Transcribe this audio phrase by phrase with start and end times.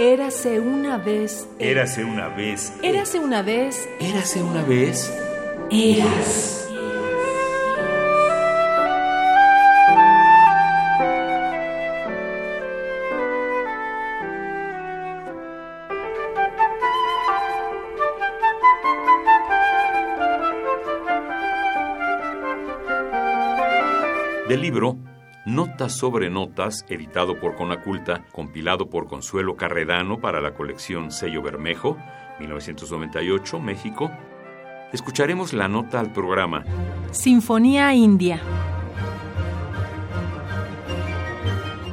[0.00, 1.48] Érase una vez.
[1.58, 2.72] Érase una vez.
[2.84, 3.88] Érase una vez.
[3.98, 5.12] Érase una vez.
[5.72, 6.68] Eras.
[24.48, 25.07] Del libro
[25.48, 31.96] Notas sobre Notas, editado por Conaculta, compilado por Consuelo Carredano para la colección Sello Bermejo,
[32.38, 34.10] 1998, México,
[34.92, 36.64] escucharemos la nota al programa
[37.12, 38.42] Sinfonía India.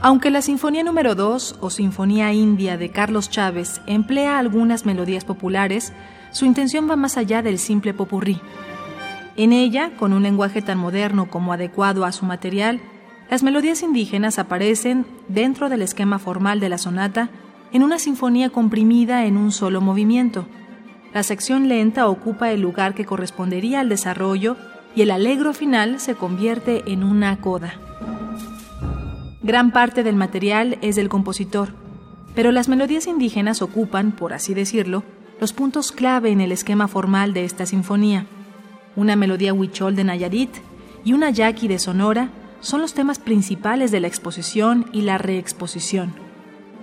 [0.00, 5.92] Aunque la Sinfonía número 2 o Sinfonía India de Carlos Chávez emplea algunas melodías populares,
[6.32, 8.40] su intención va más allá del simple popurrí.
[9.36, 12.80] En ella, con un lenguaje tan moderno como adecuado a su material,
[13.30, 17.30] las melodías indígenas aparecen dentro del esquema formal de la sonata
[17.72, 20.46] en una sinfonía comprimida en un solo movimiento.
[21.12, 24.56] La sección lenta ocupa el lugar que correspondería al desarrollo
[24.94, 27.74] y el alegro final se convierte en una coda.
[29.42, 31.70] Gran parte del material es del compositor,
[32.34, 35.02] pero las melodías indígenas ocupan, por así decirlo,
[35.40, 38.26] los puntos clave en el esquema formal de esta sinfonía.
[38.96, 40.50] Una melodía huichol de Nayarit
[41.04, 42.30] y una yaqui de Sonora
[42.64, 46.14] son los temas principales de la exposición y la reexposición.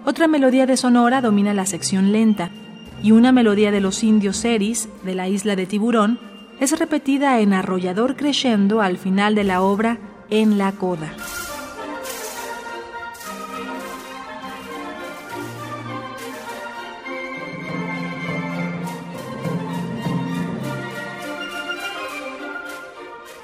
[0.06, 2.52] Otra melodía de Sonora domina la sección lenta,
[3.02, 6.20] y una melodía de los indios seris de la isla de Tiburón
[6.60, 9.98] es repetida en arrollador crescendo al final de la obra
[10.30, 11.14] en la coda.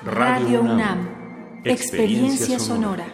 [0.06, 1.17] Radio UNAM
[1.70, 3.06] Experiencia sonora.